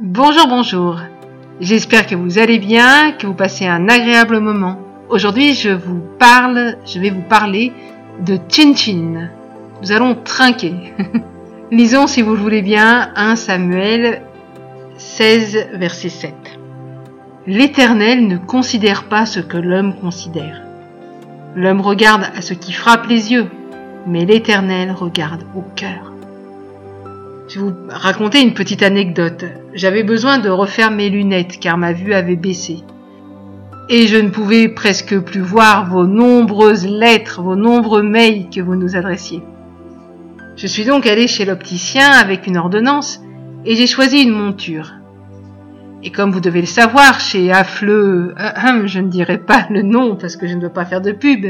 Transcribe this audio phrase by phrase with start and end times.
[0.00, 0.98] Bonjour, bonjour.
[1.60, 4.76] J'espère que vous allez bien, que vous passez un agréable moment.
[5.08, 7.72] Aujourd'hui, je vous parle, je vais vous parler
[8.18, 9.30] de Chin Chin.
[9.80, 10.74] Nous allons trinquer.
[11.70, 14.22] Lisons, si vous le voulez bien, 1 Samuel
[14.96, 16.34] 16, verset 7.
[17.46, 20.60] L'Éternel ne considère pas ce que l'homme considère.
[21.54, 23.46] L'homme regarde à ce qui frappe les yeux,
[24.08, 26.13] mais l'Éternel regarde au cœur.
[27.54, 29.44] Je vous raconter une petite anecdote.
[29.74, 32.78] J'avais besoin de refaire mes lunettes car ma vue avait baissé.
[33.88, 38.74] Et je ne pouvais presque plus voir vos nombreuses lettres, vos nombreux mails que vous
[38.74, 39.40] nous adressiez.
[40.56, 43.20] Je suis donc allé chez l'opticien avec une ordonnance
[43.64, 44.90] et j'ai choisi une monture.
[46.02, 48.34] Et comme vous devez le savoir, chez Affleux,
[48.86, 51.46] je ne dirai pas le nom parce que je ne veux pas faire de pub.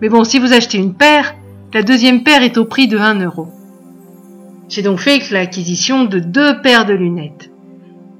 [0.00, 1.36] Mais bon, si vous achetez une paire,
[1.72, 3.46] la deuxième paire est au prix de 1 euro.
[4.70, 7.50] J'ai donc fait l'acquisition de deux paires de lunettes.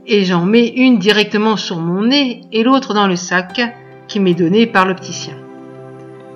[0.08, 3.60] Et j'en mets une directement sur mon nez et l'autre dans le sac
[4.08, 5.34] qui m'est donné par l'opticien.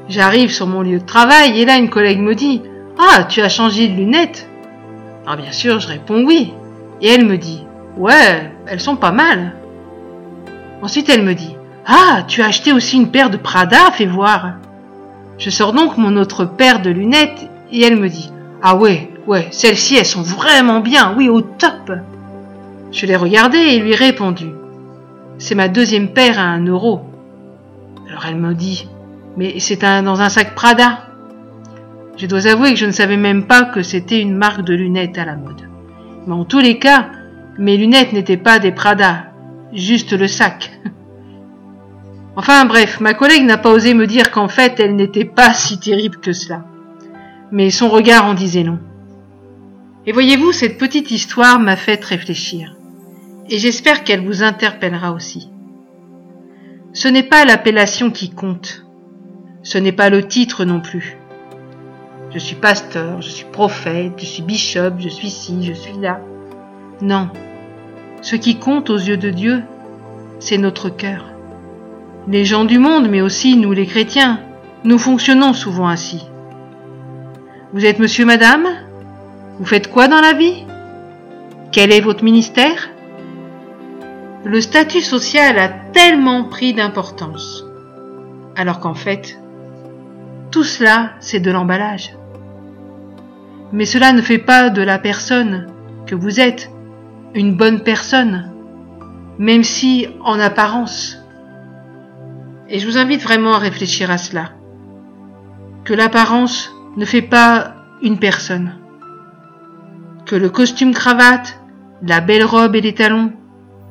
[0.09, 2.63] J'arrive sur mon lieu de travail et là une collègue me dit
[2.97, 4.49] Ah, tu as changé de lunettes
[5.27, 6.53] Alors bien sûr, je réponds oui.
[7.01, 7.65] Et elle me dit
[7.97, 9.57] Ouais, elles sont pas mal.
[10.81, 11.57] Ensuite, elle me dit
[11.87, 14.59] Ah, tu as acheté aussi une paire de Prada, fais voir.
[15.39, 18.31] Je sors donc mon autre paire de lunettes et elle me dit
[18.63, 21.93] Ah ouais, Ouais, celles-ci, elles sont vraiment bien, oui, au top.
[22.93, 24.51] Je l'ai regardée et lui ai répondu.
[25.39, 27.01] C'est ma deuxième paire à un euro.
[28.09, 28.89] Alors elle me dit,
[29.37, 31.07] mais c'est dans un sac Prada.
[32.17, 35.19] Je dois avouer que je ne savais même pas que c'était une marque de lunettes
[35.19, 35.69] à la mode.
[36.27, 37.07] Mais en tous les cas,
[37.59, 39.25] mes lunettes n'étaient pas des Prada,
[39.73, 40.71] juste le sac.
[42.37, 45.79] Enfin bref, ma collègue n'a pas osé me dire qu'en fait elle n'était pas si
[45.79, 46.65] terrible que cela.
[47.53, 48.81] Mais son regard en disait long.
[50.07, 52.77] Et voyez-vous, cette petite histoire m'a fait réfléchir.
[53.49, 55.51] Et j'espère qu'elle vous interpellera aussi.
[56.93, 58.85] Ce n'est pas l'appellation qui compte.
[59.63, 61.17] Ce n'est pas le titre non plus.
[62.33, 66.21] Je suis pasteur, je suis prophète, je suis bishop, je suis ci, je suis là.
[67.01, 67.31] Non.
[68.23, 69.63] Ce qui compte aux yeux de Dieu,
[70.39, 71.31] c'est notre cœur.
[72.29, 74.41] Les gens du monde, mais aussi nous les chrétiens,
[74.85, 76.27] nous fonctionnons souvent ainsi.
[77.73, 78.69] Vous êtes monsieur, madame?
[79.59, 80.65] Vous faites quoi dans la vie?
[81.71, 82.91] Quel est votre ministère?
[84.45, 87.65] Le statut social a tellement pris d'importance.
[88.57, 89.39] Alors qu'en fait,
[90.51, 92.17] tout cela, c'est de l'emballage.
[93.73, 95.69] Mais cela ne fait pas de la personne
[96.07, 96.69] que vous êtes
[97.35, 98.51] une bonne personne,
[99.39, 101.19] même si en apparence.
[102.69, 104.51] Et je vous invite vraiment à réfléchir à cela.
[105.85, 108.84] Que l'apparence ne fait pas une personne
[110.27, 111.61] que le costume cravate,
[112.03, 113.33] la belle robe et les talons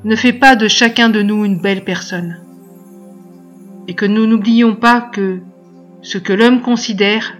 [0.04, 2.40] ne fait pas de chacun de nous une belle personne.
[3.88, 5.42] Et que nous n'oublions pas que
[6.02, 7.38] ce que l'homme considère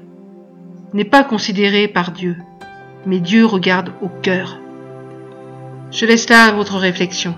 [0.94, 2.38] n'est pas considéré par Dieu,
[3.06, 4.60] mais Dieu regarde au cœur.
[5.92, 7.36] Je laisse là votre réflexion.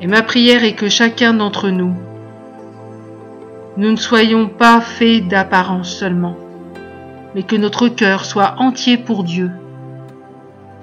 [0.00, 1.94] Et ma prière est que chacun d'entre nous,
[3.76, 6.36] nous ne soyons pas faits d'apparence seulement,
[7.34, 9.50] mais que notre cœur soit entier pour Dieu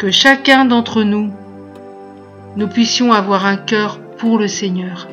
[0.02, 1.32] que chacun d'entre nous,
[2.56, 5.08] nous puissions avoir un cœur pour le Seigneur,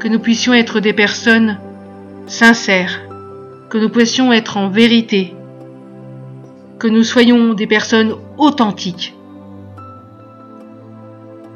[0.00, 1.60] que nous puissions être des personnes
[2.26, 3.00] sincères,
[3.70, 5.36] que nous puissions être en vérité,
[6.80, 9.14] que nous soyons des personnes authentiques,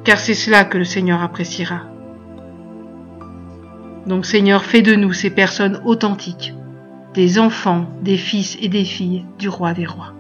[0.05, 1.81] car c'est cela que le Seigneur appréciera.
[4.07, 6.55] Donc Seigneur, fais de nous ces personnes authentiques,
[7.13, 10.15] des enfants, des fils et des filles du roi des rois.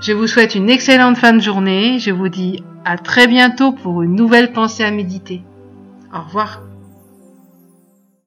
[0.00, 1.98] Je vous souhaite une excellente fin de journée.
[1.98, 5.42] Je vous dis à très bientôt pour une nouvelle pensée à méditer.
[6.14, 6.62] Au revoir.